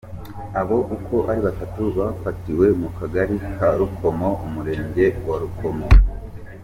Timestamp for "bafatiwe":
1.97-2.65